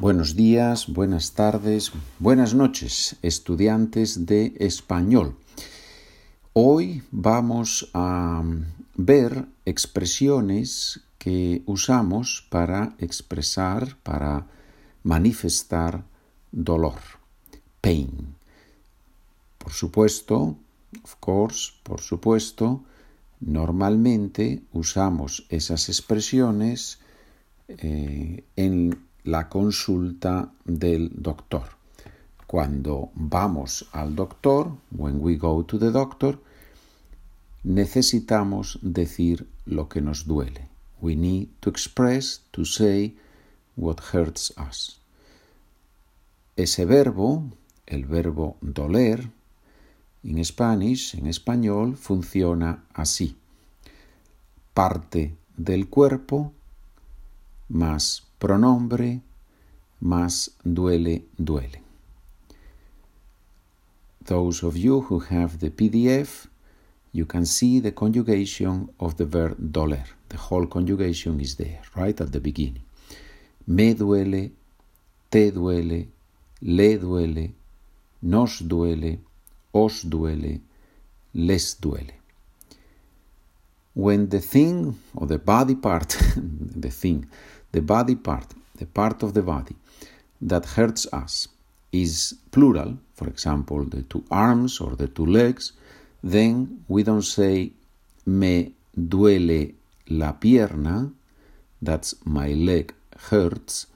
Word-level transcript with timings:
Buenos 0.00 0.36
días, 0.36 0.86
buenas 0.86 1.32
tardes, 1.32 1.90
buenas 2.20 2.54
noches, 2.54 3.16
estudiantes 3.20 4.26
de 4.26 4.54
español. 4.60 5.34
Hoy 6.52 7.02
vamos 7.10 7.90
a 7.94 8.44
ver 8.94 9.46
expresiones 9.64 11.00
que 11.18 11.62
usamos 11.66 12.46
para 12.48 12.94
expresar, 12.98 13.96
para 14.04 14.46
manifestar 15.02 16.04
dolor, 16.52 17.00
pain. 17.80 18.36
Por 19.58 19.72
supuesto, 19.72 20.54
of 21.02 21.16
course, 21.18 21.72
por 21.82 22.00
supuesto, 22.00 22.84
normalmente 23.40 24.62
usamos 24.72 25.44
esas 25.48 25.88
expresiones 25.88 27.00
eh, 27.66 28.44
en 28.54 29.07
la 29.28 29.50
consulta 29.50 30.50
del 30.64 31.10
doctor. 31.14 31.76
Cuando 32.46 33.10
vamos 33.14 33.86
al 33.92 34.14
doctor, 34.14 34.72
when 34.90 35.20
we 35.20 35.36
go 35.36 35.62
to 35.64 35.78
the 35.78 35.90
doctor, 35.90 36.38
necesitamos 37.62 38.78
decir 38.80 39.46
lo 39.66 39.86
que 39.86 40.00
nos 40.00 40.26
duele. 40.26 40.70
We 41.02 41.14
need 41.14 41.48
to 41.60 41.68
express, 41.68 42.40
to 42.52 42.64
say 42.64 43.18
what 43.76 43.98
hurts 44.14 44.54
us. 44.56 44.98
Ese 46.56 46.86
verbo, 46.86 47.44
el 47.86 48.06
verbo 48.06 48.56
doler, 48.62 49.30
en 50.24 50.42
Spanish, 50.42 51.14
en 51.14 51.26
español, 51.26 51.98
funciona 51.98 52.82
así. 52.94 53.36
Parte 54.72 55.36
del 55.58 55.90
cuerpo 55.90 56.54
más 57.68 58.27
pronombre 58.38 59.20
más 60.00 60.50
duele, 60.64 61.24
duele. 61.36 61.82
Those 64.24 64.62
of 64.62 64.76
you 64.76 65.00
who 65.00 65.20
have 65.20 65.58
the 65.58 65.70
PDF, 65.70 66.48
you 67.12 67.24
can 67.24 67.46
see 67.46 67.80
the 67.80 67.92
conjugation 67.92 68.90
of 69.00 69.16
the 69.16 69.24
verb 69.24 69.56
doler. 69.58 70.04
The 70.28 70.36
whole 70.36 70.66
conjugation 70.66 71.40
is 71.40 71.56
there, 71.56 71.80
right 71.96 72.20
at 72.20 72.32
the 72.32 72.40
beginning. 72.40 72.82
Me 73.66 73.94
duele, 73.94 74.50
te 75.30 75.50
duele, 75.50 76.08
le 76.60 76.98
duele, 76.98 77.52
nos 78.22 78.60
duele, 78.60 79.18
os 79.72 80.04
duele, 80.04 80.60
les 81.34 81.74
duele. 81.80 82.12
When 83.94 84.28
the 84.28 84.40
thing 84.40 84.98
or 85.14 85.26
the 85.26 85.38
body 85.38 85.74
part, 85.74 86.10
the 86.36 86.90
thing, 86.90 87.26
the 87.72 87.80
body 87.80 88.14
part, 88.14 88.54
the 88.76 88.86
part 88.86 89.22
of 89.22 89.34
the 89.34 89.42
body 89.42 89.76
that 90.40 90.64
hurts 90.64 91.06
us 91.12 91.48
is 91.92 92.34
plural, 92.50 92.98
for 93.14 93.26
example, 93.28 93.84
the 93.84 94.02
two 94.02 94.24
arms 94.30 94.80
or 94.80 94.94
the 94.96 95.08
two 95.08 95.26
legs, 95.26 95.72
then 96.22 96.84
we 96.88 97.02
don't 97.02 97.22
say 97.22 97.72
me 98.26 98.72
duele 98.96 99.74
la 100.08 100.32
pierna, 100.32 101.12
that's 101.80 102.14
my 102.24 102.52
leg 102.52 102.92
hurts. 103.30 103.86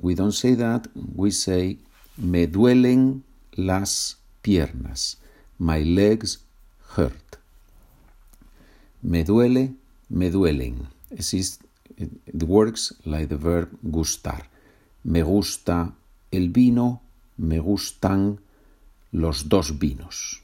We 0.00 0.14
don't 0.14 0.32
say 0.32 0.54
that, 0.54 0.86
we 0.94 1.30
say 1.30 1.78
me 2.16 2.46
duelen 2.46 3.22
las 3.56 4.16
piernas, 4.42 5.16
my 5.58 5.80
legs 5.80 6.38
hurt. 6.90 7.38
Me 9.02 9.24
duele, 9.24 9.74
me 10.10 10.30
duelen. 10.30 10.86
Es 11.10 11.58
it 11.98 12.42
works 12.44 12.94
like 13.04 13.28
the 13.28 13.36
verb 13.36 13.70
gustar. 13.82 14.48
Me 15.04 15.22
gusta 15.22 15.94
el 16.30 16.50
vino, 16.50 17.02
me 17.36 17.58
gustan 17.58 18.40
los 19.12 19.48
dos 19.48 19.78
vinos. 19.78 20.42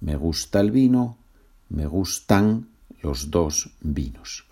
Me 0.00 0.16
gusta 0.16 0.60
el 0.60 0.70
vino, 0.70 1.16
me 1.68 1.86
gustan 1.86 2.68
los 3.02 3.30
dos 3.30 3.70
vinos. 3.80 4.44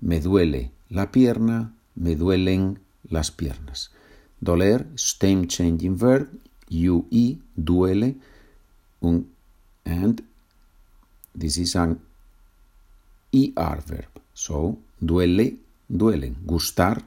Me 0.00 0.20
duele 0.20 0.70
la 0.88 1.10
pierna, 1.10 1.74
me 1.94 2.14
duelen 2.14 2.78
las 3.08 3.30
piernas. 3.30 3.90
Doler, 4.40 4.86
stem 4.96 5.46
changing 5.48 5.96
verb, 5.98 6.28
UE, 6.70 7.38
duele, 7.56 8.16
and 9.84 10.22
this 11.34 11.56
is 11.56 11.74
an 11.74 12.00
ER 13.32 13.82
verb. 13.84 14.20
So, 14.34 14.78
duele, 15.00 15.56
duelen. 15.88 16.36
Gustar 16.44 17.02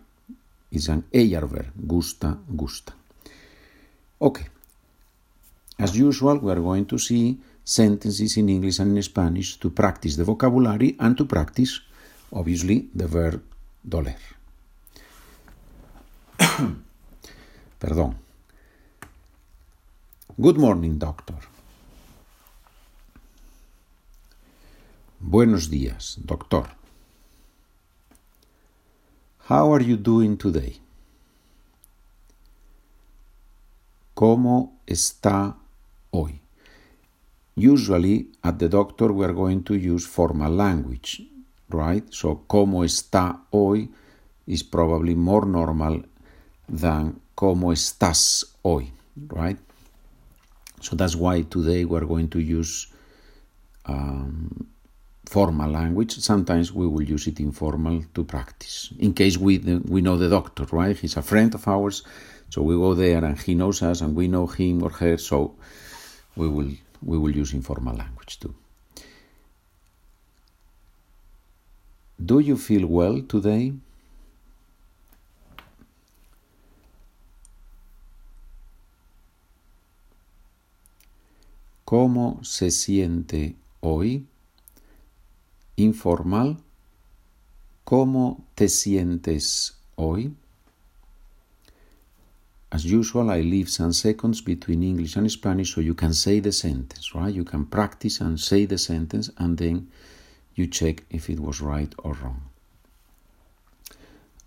is 0.71 0.89
an 0.89 1.05
ER 1.13 1.45
verb. 1.47 1.71
Gusta, 1.75 2.37
gusta. 2.47 2.93
Okay. 4.19 4.47
As 5.77 5.95
usual, 5.95 6.39
we 6.39 6.51
are 6.51 6.61
going 6.61 6.85
to 6.85 6.97
see 6.97 7.39
sentences 7.63 8.37
in 8.37 8.49
English 8.49 8.79
and 8.79 8.95
in 8.95 9.03
Spanish 9.03 9.57
to 9.57 9.69
practice 9.69 10.15
the 10.15 10.23
vocabulary 10.23 10.95
and 10.99 11.17
to 11.17 11.25
practice, 11.25 11.81
obviously, 12.31 12.89
the 12.93 13.07
verb 13.07 13.41
doler. 13.83 14.17
Perdón. 17.79 18.15
Good 20.37 20.57
morning, 20.57 20.97
doctor. 20.97 21.35
Buenos 25.19 25.69
días, 25.69 26.17
doctor. 26.25 26.80
How 29.51 29.73
are 29.73 29.83
you 29.83 29.97
doing 29.97 30.37
today? 30.37 30.79
¿Cómo 34.15 34.79
está 34.87 35.57
hoy? 36.09 36.39
Usually 37.57 38.29
at 38.43 38.59
the 38.59 38.69
doctor 38.69 39.11
we 39.11 39.25
are 39.25 39.33
going 39.33 39.63
to 39.63 39.75
use 39.75 40.07
formal 40.07 40.53
language, 40.55 41.27
right? 41.67 42.05
So 42.13 42.45
¿cómo 42.47 42.85
está 42.85 43.41
hoy 43.51 43.89
is 44.47 44.63
probably 44.63 45.15
more 45.15 45.45
normal 45.45 46.05
than 46.69 47.19
¿cómo 47.35 47.73
estás 47.73 48.55
hoy, 48.63 48.93
right? 49.17 49.59
So 50.79 50.95
that's 50.95 51.17
why 51.17 51.41
today 51.41 51.83
we 51.83 51.97
are 51.97 52.05
going 52.05 52.29
to 52.29 52.39
use 52.39 52.87
um, 53.85 54.70
formal 55.31 55.71
language. 55.71 56.19
Sometimes 56.19 56.73
we 56.73 56.85
will 56.85 57.03
use 57.03 57.25
it 57.25 57.39
informal 57.39 58.03
to 58.13 58.23
practice. 58.25 58.93
In 58.99 59.13
case 59.13 59.37
we 59.37 59.59
we 59.93 60.01
know 60.01 60.17
the 60.17 60.29
doctor, 60.29 60.65
right? 60.73 60.97
He's 60.97 61.15
a 61.17 61.21
friend 61.21 61.55
of 61.55 61.65
ours, 61.67 62.03
so 62.49 62.61
we 62.61 62.75
go 62.75 62.93
there 62.93 63.23
and 63.23 63.39
he 63.39 63.55
knows 63.55 63.81
us 63.81 64.01
and 64.01 64.13
we 64.13 64.27
know 64.27 64.45
him 64.45 64.83
or 64.83 64.91
her. 65.01 65.17
So 65.17 65.55
we 66.35 66.47
will 66.49 66.71
we 67.01 67.17
will 67.17 67.35
use 67.43 67.53
informal 67.53 67.95
language 67.95 68.39
too. 68.41 68.53
Do 72.19 72.39
you 72.39 72.57
feel 72.57 72.85
well 72.87 73.21
today? 73.21 73.73
¿Cómo 81.85 82.39
se 82.43 82.71
siente 82.71 83.55
hoy? 83.81 84.25
Informal, 85.83 86.57
¿cómo 87.83 88.45
te 88.55 88.69
sientes 88.69 89.77
hoy? 89.95 90.33
As 92.71 92.85
usual, 92.85 93.29
I 93.29 93.41
leave 93.41 93.69
some 93.69 93.91
seconds 93.91 94.41
between 94.41 94.81
English 94.81 95.17
and 95.17 95.29
Spanish 95.29 95.73
so 95.75 95.81
you 95.81 95.93
can 95.93 96.13
say 96.13 96.39
the 96.39 96.53
sentence, 96.53 97.13
right? 97.13 97.33
You 97.33 97.43
can 97.43 97.65
practice 97.65 98.21
and 98.21 98.39
say 98.39 98.65
the 98.65 98.77
sentence 98.77 99.29
and 99.37 99.57
then 99.57 99.89
you 100.55 100.67
check 100.67 101.03
if 101.09 101.29
it 101.29 101.39
was 101.39 101.59
right 101.59 101.93
or 101.97 102.13
wrong. 102.13 102.43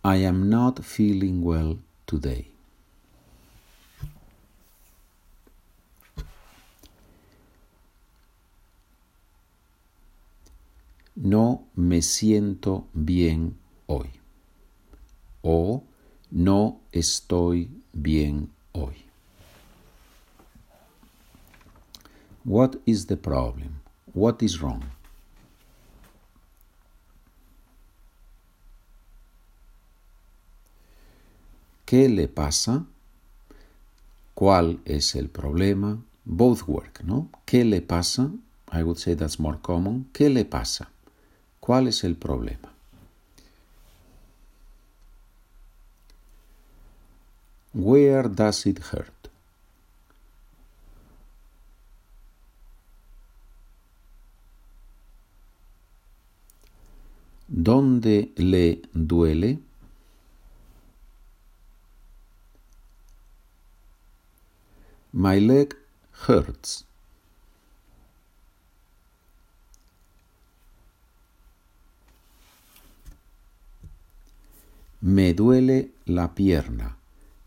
I 0.02 0.16
am 0.16 0.48
not 0.48 0.84
feeling 0.84 1.42
well 1.42 1.78
today. 2.06 2.53
No 11.14 11.66
me 11.74 12.02
siento 12.02 12.88
bien 12.92 13.56
hoy 13.86 14.10
o 15.42 15.84
no 16.30 16.80
estoy 16.90 17.70
bien 17.92 18.50
hoy. 18.72 18.96
What 22.44 22.76
is 22.86 23.06
the 23.06 23.16
problem? 23.16 23.80
What 24.12 24.42
is 24.42 24.60
wrong? 24.60 24.82
¿Qué 31.86 32.08
le 32.08 32.26
pasa? 32.28 32.86
¿Cuál 34.34 34.80
es 34.84 35.14
el 35.14 35.28
problema? 35.28 36.02
Both 36.24 36.66
work, 36.66 37.02
¿no? 37.04 37.28
¿Qué 37.46 37.64
le 37.64 37.80
pasa? 37.82 38.32
I 38.72 38.82
would 38.82 38.98
say 38.98 39.14
that's 39.14 39.38
more 39.38 39.58
common. 39.62 40.06
¿Qué 40.12 40.28
le 40.28 40.44
pasa? 40.44 40.93
¿Cuál 41.64 41.88
es 41.88 42.04
el 42.04 42.14
problema? 42.14 42.74
Where 47.72 48.28
does 48.28 48.66
it 48.66 48.80
hurt? 48.92 49.28
¿Dónde 57.48 58.34
le 58.36 58.82
duele? 58.92 59.58
My 65.12 65.40
leg 65.40 65.74
hurts. 66.28 66.84
Me 75.04 75.34
duele 75.34 75.90
la 76.06 76.34
pierna. 76.34 76.96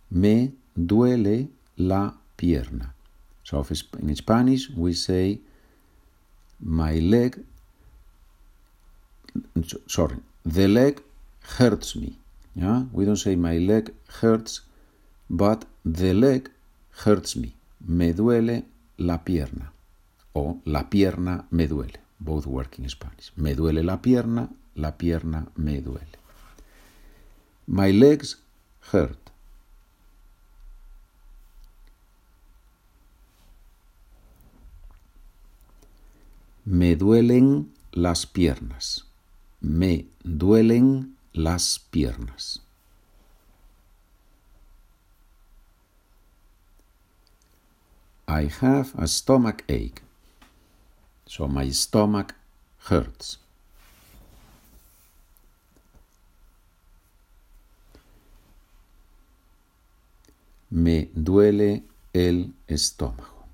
Me 0.09 0.54
duele 0.75 1.50
la 1.77 2.13
pierna. 2.38 2.94
So 3.44 3.65
in 4.00 4.15
Spanish 4.15 4.69
we 4.69 4.94
say 4.94 5.39
my 6.59 7.00
leg 7.00 7.44
sorry, 9.88 10.18
the 10.45 10.68
leg 10.68 11.01
hurts 11.57 11.95
me. 11.95 12.18
Yeah? 12.56 12.83
We 12.92 13.06
don't 13.06 13.18
say 13.18 13.36
my 13.36 13.57
leg 13.57 13.94
hurts, 14.21 14.62
but 15.30 15.65
the 15.86 16.13
leg 16.13 16.50
hurts 17.04 17.36
me. 17.36 17.56
Me 17.88 18.13
duele 18.13 18.63
la 18.98 19.18
pierna. 19.18 19.71
O 20.36 20.62
la 20.65 20.83
pierna 20.83 21.45
me 21.51 21.68
duele. 21.68 21.98
Both 22.19 22.45
work 22.45 22.80
in 22.80 22.89
Spanish. 22.89 23.31
Me 23.36 23.56
duele 23.56 23.83
la 23.83 23.98
pierna, 23.98 24.50
la 24.75 24.92
pierna 24.92 25.48
me 25.57 25.81
duele. 25.81 26.18
My 27.68 27.92
legs 27.92 28.38
hurt. 28.92 29.18
Me 36.64 36.96
duelen 36.96 37.74
las 37.92 38.25
piernas. 38.25 39.04
Me 39.62 40.06
duelen 40.24 41.18
las 41.34 41.80
piernas. 41.92 42.62
I 48.30 48.50
have 48.62 48.94
a 48.98 49.08
stomach 49.08 49.64
ache. 49.68 50.02
So 51.25 51.48
my 51.48 51.69
stomach 51.72 52.34
hurts. 52.90 53.38
Me 60.78 61.10
duele 61.16 61.84
el 62.14 62.54
estómago. 62.68 63.48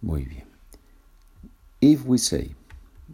Muy 0.00 0.24
bien. 0.24 0.48
If 1.80 2.04
we 2.04 2.18
say 2.18 2.56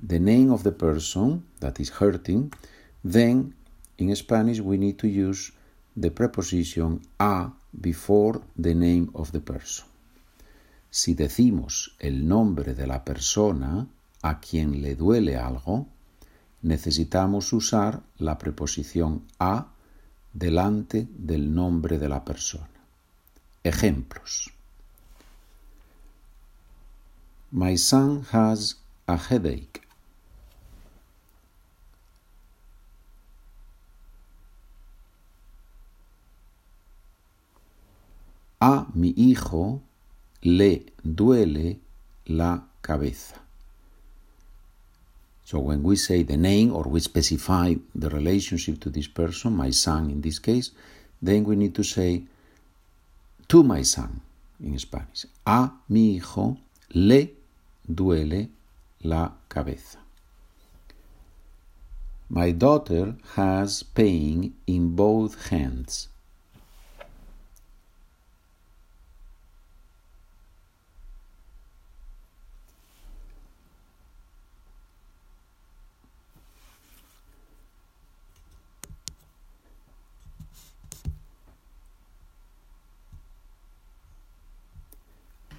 the 0.08 0.18
name 0.18 0.50
of 0.50 0.62
the 0.62 0.72
person 0.72 1.44
that 1.60 1.78
is 1.78 1.90
hurting, 1.90 2.54
then 3.04 3.54
in 3.98 4.16
Spanish 4.16 4.60
we 4.60 4.78
need 4.78 4.96
to 4.96 5.08
use 5.08 5.52
the 5.94 6.10
preposition 6.10 7.02
a 7.18 7.50
before 7.78 8.40
the 8.56 8.74
name 8.74 9.10
of 9.12 9.32
the 9.32 9.40
person. 9.40 9.84
Si 10.90 11.12
decimos 11.14 11.96
el 11.98 12.26
nombre 12.26 12.72
de 12.72 12.86
la 12.86 13.04
persona 13.04 13.86
a 14.22 14.40
quien 14.40 14.80
le 14.80 14.94
duele 14.94 15.36
algo, 15.36 15.86
necesitamos 16.62 17.52
usar 17.52 18.02
la 18.16 18.38
preposición 18.38 19.26
a 19.38 19.74
delante 20.32 21.08
del 21.10 21.54
nombre 21.54 21.98
de 21.98 22.08
la 22.08 22.24
persona. 22.24 22.68
Ejemplos. 23.62 24.50
My 27.50 27.76
son 27.76 28.24
has 28.32 28.78
a 29.06 29.16
headache. 29.16 29.80
A 38.60 38.86
mi 38.94 39.14
hijo 39.16 39.80
le 40.42 40.92
duele 41.02 41.80
la 42.26 42.68
cabeza. 42.82 43.49
So 45.50 45.58
when 45.58 45.82
we 45.82 45.96
say 45.96 46.22
the 46.22 46.36
name 46.36 46.72
or 46.72 46.84
we 46.84 47.00
specify 47.00 47.74
the 47.92 48.08
relationship 48.08 48.78
to 48.82 48.88
this 48.88 49.08
person, 49.08 49.56
my 49.56 49.70
son 49.70 50.08
in 50.08 50.20
this 50.20 50.38
case, 50.38 50.70
then 51.20 51.42
we 51.42 51.56
need 51.56 51.74
to 51.74 51.82
say 51.82 52.22
to 53.48 53.64
my 53.64 53.82
son 53.82 54.20
in 54.62 54.78
Spanish. 54.78 55.26
A 55.44 55.72
mi 55.88 56.20
hijo 56.20 56.56
le 56.94 57.30
duele 57.84 58.48
la 59.02 59.32
cabeza. 59.48 59.98
My 62.28 62.52
daughter 62.52 63.16
has 63.34 63.82
pain 63.82 64.54
in 64.68 64.94
both 64.94 65.48
hands. 65.48 66.10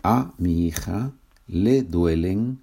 A 0.03 0.31
mi 0.37 0.65
hija 0.65 1.11
le 1.47 1.83
duelen 1.83 2.59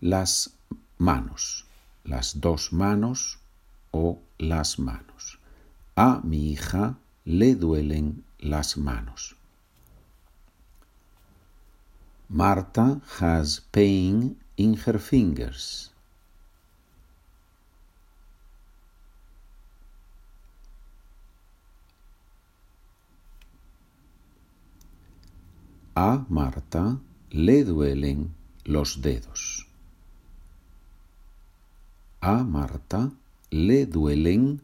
las 0.00 0.50
manos, 0.96 1.66
las 2.04 2.40
dos 2.40 2.72
manos 2.72 3.38
o 3.90 4.18
las 4.38 4.78
manos. 4.78 5.38
A 5.94 6.20
mi 6.24 6.52
hija 6.52 6.96
le 7.26 7.54
duelen 7.54 8.24
las 8.38 8.78
manos. 8.78 9.36
Marta 12.28 13.00
has 13.20 13.60
pain 13.70 14.36
in 14.56 14.74
her 14.86 14.98
fingers. 14.98 15.93
A 25.96 26.26
Marta 26.28 26.98
le 27.30 27.62
duelen 27.62 28.34
los 28.64 29.00
dedos. 29.00 29.68
A 32.20 32.42
Marta 32.42 33.12
le 33.52 33.86
duelen 33.86 34.60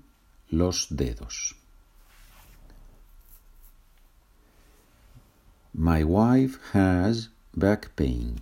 los 0.50 0.88
dedos. 0.90 1.54
My 5.72 6.02
wife 6.02 6.58
has 6.72 7.30
back 7.54 7.94
pain. 7.94 8.40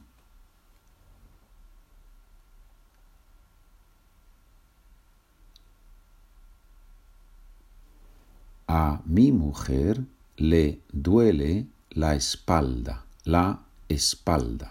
A 8.66 9.02
mi 9.04 9.30
mujer 9.30 10.06
le 10.38 10.80
duele 10.90 11.66
la 11.98 12.14
espalda, 12.14 13.02
la 13.24 13.58
espalda. 13.88 14.70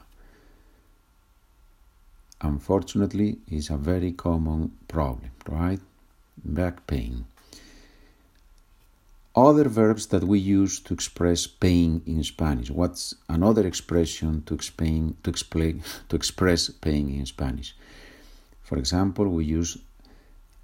Unfortunately, 2.41 3.39
is 3.51 3.69
a 3.69 3.75
very 3.77 4.13
common 4.13 4.71
problem, 4.87 5.31
right? 5.49 5.81
Back 6.37 6.87
pain. 6.87 7.25
Other 9.35 9.67
verbs 9.67 10.07
that 10.07 10.23
we 10.23 10.39
use 10.39 10.79
to 10.79 10.93
express 10.93 11.45
pain 11.47 12.01
in 12.05 12.23
Spanish. 12.23 12.71
What's 12.71 13.15
another 13.27 13.67
expression 13.67 14.43
to 14.45 14.53
explain 14.53 15.17
to 15.23 15.29
explain 15.29 15.83
to 16.09 16.15
express 16.15 16.69
pain 16.69 17.09
in 17.09 17.25
Spanish? 17.25 17.75
For 18.63 18.77
example, 18.77 19.27
we 19.27 19.45
use 19.45 19.77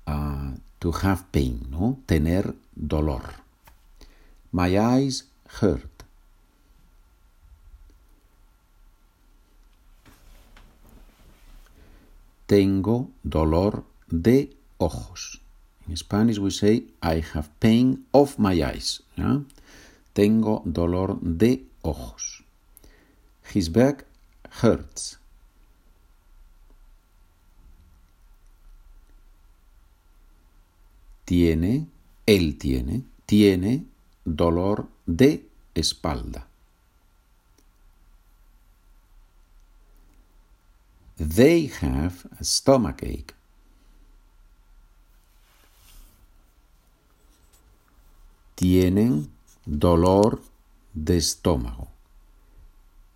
uh, 0.07 0.51
to 0.79 0.91
have 0.91 1.29
pain, 1.31 1.67
no? 1.69 1.99
Tener 2.07 2.55
dolor. 2.73 3.25
My 4.51 4.77
eyes 4.79 5.23
hurt. 5.59 5.92
Tengo 12.53 13.09
dolor 13.23 13.83
de 14.11 14.55
ojos. 14.77 15.41
In 15.87 15.97
Spanish 15.97 16.37
we 16.37 16.51
say 16.51 16.85
I 17.01 17.23
have 17.33 17.49
pain 17.59 18.05
of 18.11 18.37
my 18.37 18.61
eyes. 18.61 19.01
Tengo 20.13 20.61
dolor 20.63 21.17
de 21.19 21.65
ojos. 21.81 22.43
His 23.51 23.71
back 23.71 24.05
hurts. 24.61 25.17
Tiene, 31.25 31.87
él 32.27 32.59
tiene, 32.59 33.01
tiene 33.25 33.87
dolor 34.25 34.89
de 35.07 35.49
espalda. 35.73 36.45
They 41.17 41.71
have 41.81 42.25
a 42.39 42.43
stomachache. 42.43 43.35
Tienen 48.55 49.29
dolor 49.65 50.41
de 50.93 51.17
estómago. 51.17 51.87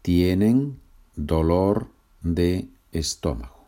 Tienen 0.04 0.80
dolor 1.16 1.90
de 2.22 2.68
estómago. 2.92 3.66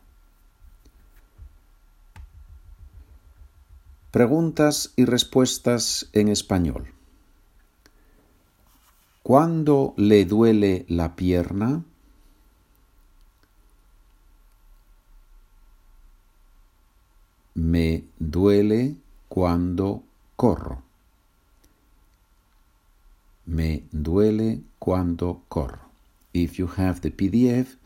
Preguntas 4.12 4.94
y 4.96 5.06
respuestas 5.06 6.10
en 6.14 6.30
español. 6.30 6.94
¿Cuándo 9.24 9.94
le 9.98 10.26
duele 10.26 10.86
la 10.88 11.16
pierna? 11.16 11.84
Me 17.56 18.04
duele 18.20 18.96
cuando 19.28 20.04
corro. 20.36 20.82
Me 23.46 23.84
duele 23.92 24.62
cuando 24.78 25.42
corro. 25.48 25.90
If 26.34 26.60
you 26.60 26.68
have 26.78 27.02
the 27.02 27.10
PDF, 27.10 27.78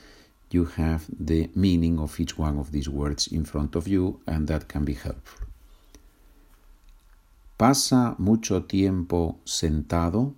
you 0.51 0.67
have 0.77 1.05
the 1.17 1.49
meaning 1.55 1.99
of 1.99 2.19
each 2.19 2.37
one 2.37 2.59
of 2.59 2.71
these 2.71 2.89
words 2.89 3.27
in 3.27 3.45
front 3.45 3.75
of 3.75 3.87
you, 3.87 4.19
and 4.27 4.47
that 4.47 4.67
can 4.67 4.85
be 4.85 4.93
helpful. 4.93 5.47
¿Pasa 7.57 8.15
mucho 8.17 8.65
tiempo 8.65 9.39
sentado? 9.45 10.33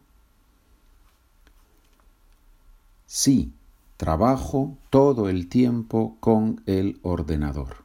Sí, 3.08 3.52
trabajo 3.98 4.78
todo 4.90 5.30
el 5.30 5.48
tiempo 5.48 6.18
con 6.20 6.62
el 6.66 7.00
ordenador. 7.02 7.85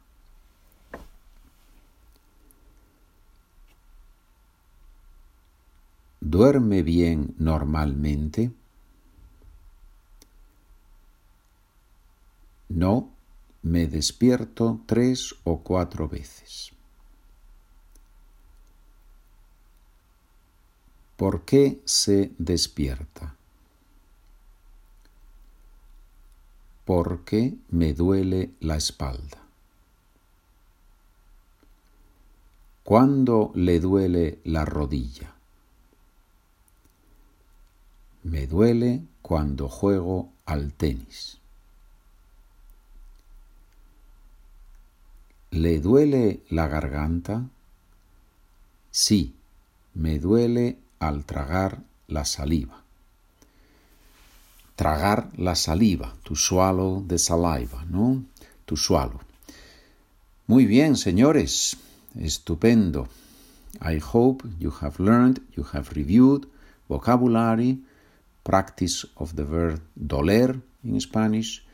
¿Duerme 6.31 6.85
bien 6.85 7.35
normalmente? 7.39 8.53
No, 12.69 13.11
me 13.63 13.89
despierto 13.89 14.81
tres 14.87 15.35
o 15.43 15.65
cuatro 15.65 16.09
veces. 16.09 16.71
¿Por 21.17 21.45
qué 21.45 21.81
se 21.85 22.31
despierta? 22.39 23.35
Porque 26.85 27.57
me 27.71 27.93
duele 27.93 28.53
la 28.61 28.77
espalda. 28.77 29.43
¿Cuándo 32.85 33.51
le 33.57 33.81
duele 33.81 34.39
la 34.45 34.65
rodilla? 34.65 35.40
Me 38.23 38.47
duele 38.47 39.03
cuando 39.23 39.69
juego 39.69 40.33
al 40.45 40.73
tenis. 40.73 41.39
¿Le 45.51 45.81
duele 45.81 46.43
la 46.49 46.69
garganta? 46.69 47.49
Sí, 48.91 49.35
me 49.95 50.19
duele 50.19 50.79
al 50.99 51.25
tragar 51.25 51.83
la 52.09 52.25
saliva. 52.25 52.83
Tragar 54.77 55.31
la 55.37 55.55
saliva, 55.55 56.15
to 56.23 56.37
swallow 56.37 57.05
the 57.07 57.19
saliva, 57.19 57.85
¿no? 57.89 58.23
To 58.67 58.77
swallow. 58.77 59.21
Muy 60.47 60.67
bien, 60.67 60.97
señores. 60.97 61.77
Estupendo. 62.19 63.09
I 63.81 64.01
hope 64.01 64.47
you 64.59 64.73
have 64.81 64.99
learned, 64.99 65.41
you 65.57 65.65
have 65.73 65.91
reviewed 65.95 66.47
vocabulary, 66.89 67.79
practice 68.45 69.07
of 69.17 69.35
the 69.37 69.45
verb 69.45 69.81
doler 69.97 70.61
in 70.85 71.01
Spanish, 71.01 71.65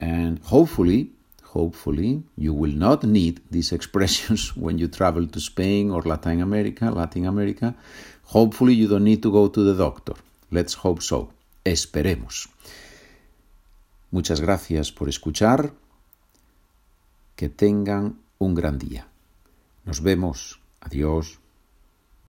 and 0.00 0.38
hopefully 0.44 1.10
hopefully 1.54 2.22
you 2.36 2.52
will 2.52 2.76
not 2.86 3.04
need 3.04 3.40
these 3.50 3.72
expressions 3.72 4.56
when 4.64 4.76
you 4.76 4.88
travel 4.88 5.26
to 5.26 5.40
Spain 5.40 5.90
or 5.90 6.02
Latin 6.02 6.42
America, 6.42 6.90
Latin 6.90 7.26
America. 7.26 7.74
Hopefully 8.24 8.74
you 8.74 8.88
don't 8.88 9.04
need 9.04 9.22
to 9.22 9.30
go 9.30 9.48
to 9.48 9.62
the 9.62 9.74
doctor. 9.74 10.14
Let's 10.50 10.74
hope 10.74 11.00
so. 11.00 11.30
Esperemos. 11.64 12.48
Muchas 14.10 14.40
gracias 14.40 14.92
por 14.92 15.08
escuchar. 15.08 15.72
Que 17.36 17.48
tengan 17.48 18.18
un 18.38 18.54
gran 18.54 18.78
día. 18.78 19.06
Nos 19.84 20.00
vemos. 20.00 20.60
Adiós. 20.80 21.43